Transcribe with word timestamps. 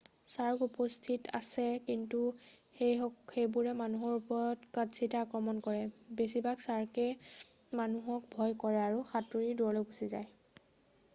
"চাৰ্ক 0.33 0.67
উপস্থিত 0.67 1.27
আছে 1.39 1.65
কিন্তু 1.89 2.21
সেইবোৰে 3.33 3.75
মানুহৰ 3.81 4.15
ওপৰত 4.21 4.69
কদাচিৎহে 4.77 5.21
আক্ৰমণ 5.27 5.59
কৰে। 5.67 5.83
বেছিভাগ 6.21 6.63
চাৰ্কএ 6.65 7.11
মানুহক 7.81 8.25
ভয় 8.37 8.55
কৰে 8.65 8.81
আৰু 8.87 9.05
সাতুৰী 9.13 9.53
দূৰলৈ 9.61 9.85
গুচি 9.91 10.09
যায়।"" 10.15 10.31